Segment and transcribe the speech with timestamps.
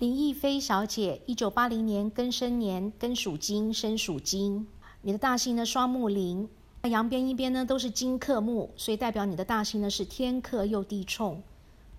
[0.00, 4.66] 林亦菲小姐，一九八零年庚申年，庚属金，申属金。
[5.02, 6.48] 你的大星呢，双木林，
[6.80, 11.42] 那阳边一边呢都是金克木，所以代表你的大星呢是天克又地冲。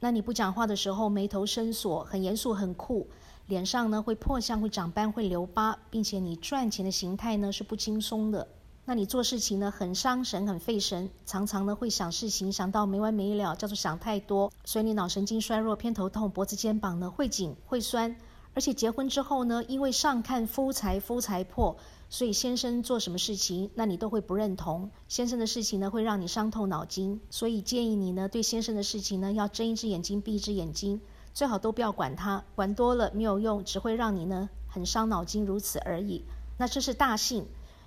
[0.00, 3.06] 那你不讲话的时候，眉头深锁，很严肃，很酷，
[3.46, 8.48] 脸上呢会破相，会长斑，会留疤，并且你赚钱的形态呢是不轻松的。
[8.86, 18.14] 那你做事情呢很伤神，很费神，常常呢会想事情想到没完没了，叫做想太多，所以你脑神经衰弱，偏头痛，脖子肩膀呢会紧会酸，
[18.52, 21.78] 而且结婚之后呢，因为上看夫财夫财破，
[22.10, 24.90] 所以先生做什么事情，那你都会不认同。
[25.08, 31.00] 先生的事情呢会让你伤透脑筋，所以建议你呢对先生的事情呢要睁一只眼睛闭一只眼睛，
[31.32, 36.22] 最好都不要管他，管多了没有用，只会让你呢很伤脑筋，如此而已。
[36.58, 37.46] 那这是大幸。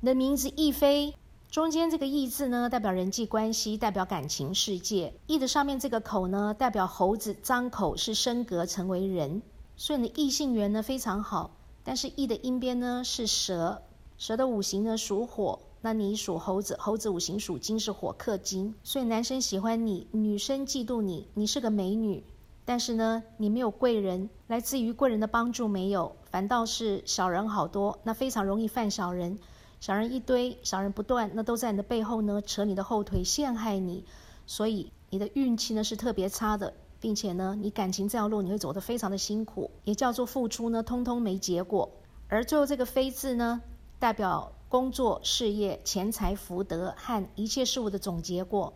[0.00, 1.12] 你的名字易飞，
[1.50, 5.12] 中间这个易字呢，代表人际关系，代表感情世界。
[5.26, 9.42] 易的上面这个口呢，代表猴子张口是升格成为人，
[9.76, 11.50] 所以你的异性缘呢非常好。
[11.82, 13.82] 但是易的阴边呢是蛇，
[14.16, 22.22] 蛇的五行呢属火，那你属猴子，猴子五行属金，是火克金，所以男生喜欢你，女生嫉妒你，你是个美女，
[22.64, 29.36] 但是呢你没有贵人，来自于贵人的帮助没有，反倒是小人好多，那非常容易犯小人。
[29.80, 34.04] 小人一堆，小人不断，那都在你的背后呢，扯你的后腿，陷害你，
[34.46, 41.90] 所以你的运气呢是特别差的，并且呢，你感情这条路你会走得非常的辛苦，也叫做付出呢，通通没结果。
[42.28, 43.62] 而最后这个“非”字呢，
[43.98, 48.74] 代表工作、事业、钱财、福德和一切事物的总结果。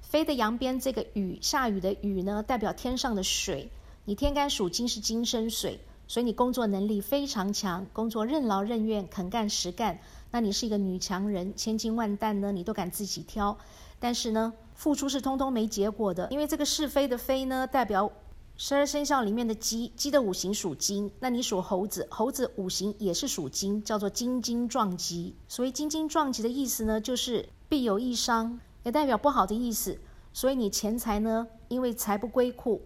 [0.00, 3.70] 飞的阳边这个雨，下雨的雨呢，代表天上的水。
[4.04, 5.80] 你天干属金，是金生水，
[6.12, 9.98] 所以你工作能力非常强，工作任劳任怨，肯干实干。
[10.30, 13.56] 那你是一个女强人，千金万担呢，你都敢自己挑。
[13.98, 18.12] 但是呢，付出是通通没结果的，因为这个是非的非呢，代表
[18.58, 25.34] 十二生肖里面的鸡，鸡的五行属金，那你属猴子，猴子五行也是属金，叫做金金撞击。
[25.48, 29.98] 所以金金撞击的意思呢，就是必有一伤，也代表不好的意思。
[30.34, 32.82] 所以你钱财呢，因为财不归库，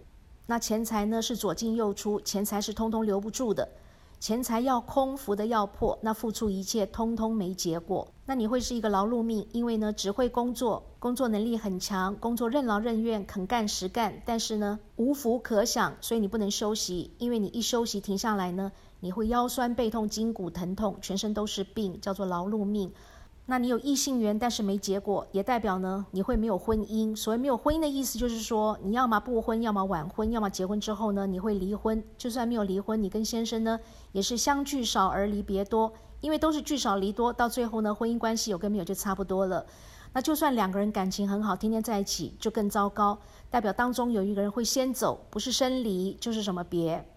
[0.47, 3.69] 那钱财呢是左进右出，钱财是通通留不住的。
[4.19, 22.93] 钱财要空，福的要破，那付出一切通通没结果，那你会是一个劳碌命，因为呢只会工作，工作能力很强，工作任劳任怨，肯干实干，但是呢无福可享，所以你不能休息，因为你一休息停下来呢，你会腰酸背痛、筋骨疼痛，全身都是病，叫做劳碌命。
[23.49, 27.15] 那你有异性缘，但是没结果，也代表呢你会没有婚姻。
[27.15, 32.03] 所谓没有婚姻的意思，就是说你要么不婚，要么晚婚，要么结婚之后呢你会离婚。
[32.19, 33.79] 就算没有离婚，你跟先生呢
[34.11, 39.65] 也是相聚少而离别多，因为都是聚少离多，到最后呢婚姻关系有跟没有就差不多了。
[40.13, 43.17] 那就算两个人感情很好，天天在一起就更糟糕，
[43.49, 47.09] 代表当中有一个人会先走，不是生离就是什么别。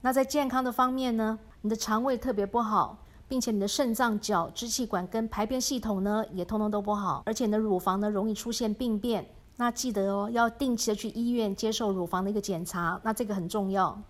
[0.00, 2.98] 那在健康的方面呢，你的肠胃特别不好。
[3.28, 9.26] 并且你的肾脏、脚、支气管跟排便系统呢，也通通都不好，而且你的乳房呢，容易出现病变。
[9.56, 13.98] 那记得哦，要定期的去医院接受乳房的一个检查，那这个很重要。